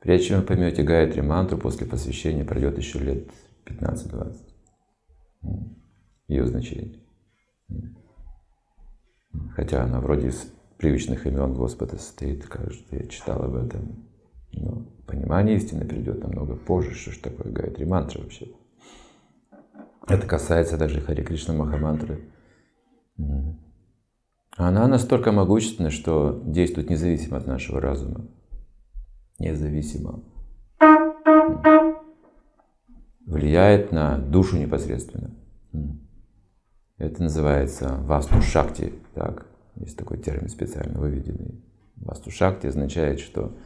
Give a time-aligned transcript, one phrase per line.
[0.00, 3.30] Прежде чем вы поймете Гайатри мантру, после посвящения пройдет еще лет
[3.64, 4.36] 15-20.
[6.28, 7.00] Ее значение.
[9.54, 14.06] Хотя она вроде из привычных имен Господа состоит, кажется, я читал об этом.
[14.52, 18.48] Но понимание истины придет намного позже, что же такое Гайатри мантра вообще.
[20.06, 22.30] Это касается даже Хари Кришна Махамантры.
[24.56, 28.26] Она настолько могущественна, что действует независимо от нашего разума.
[29.38, 30.22] Независимо.
[33.26, 35.34] Влияет на душу непосредственно.
[36.98, 38.94] Это называется васту шакти.
[39.14, 41.62] Так, есть такой термин специально выведенный.
[41.96, 43.56] Васту шакти означает, что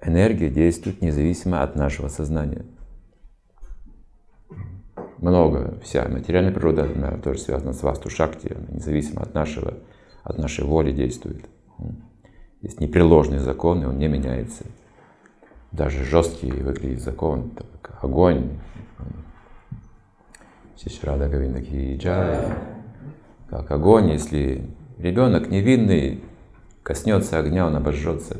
[0.00, 2.64] энергия действует независимо от нашего сознания.
[5.18, 9.74] Много, вся материальная природа она тоже связана с васту шакти, независимо от нашего,
[10.22, 11.44] от нашей воли действует.
[12.60, 14.64] Есть непреложный закон, и он не меняется.
[15.70, 18.58] Даже жесткий выглядит закон, так, огонь,
[20.82, 21.60] Шишрада Гавинда
[21.96, 22.54] Джай.
[23.50, 26.22] Как огонь, если ребенок невинный
[26.82, 28.38] коснется огня, он обожжется.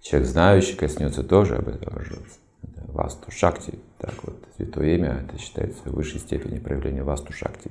[0.00, 2.38] Человек знающий коснется тоже обожжется.
[2.88, 3.78] Васту шакти.
[3.98, 7.70] Так вот, святое имя, это считается высшей степени проявление васту шакти.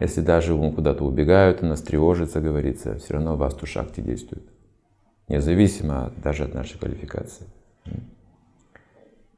[0.00, 4.44] Если даже ему куда-то убегают, нас тревожится, говорится, все равно васту шакти действует.
[5.26, 7.46] Независимо даже от нашей квалификации.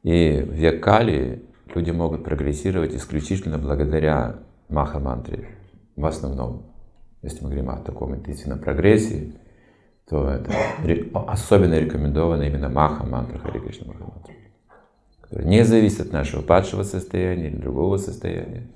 [0.02, 1.42] И в век Кали
[1.74, 4.38] люди могут прогрессировать исключительно благодаря
[4.68, 5.48] Маха-мантре
[5.96, 6.62] в основном.
[7.22, 9.32] Если мы говорим о таком интенсивном прогрессе,
[10.08, 10.52] то это
[11.14, 14.34] особенно рекомендовано именно Маха-мантра Хари Кришна Маха-мантра,
[15.20, 18.66] которая не зависит от нашего падшего состояния или другого состояния.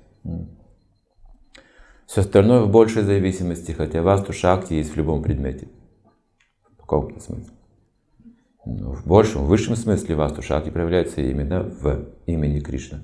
[2.07, 5.67] Все остальное в большей зависимости, хотя васту шакти есть в любом предмете.
[6.77, 7.53] В каком-то смысле.
[8.65, 13.03] Но в большем, в высшем смысле васту шакти проявляется именно в имени Кришны.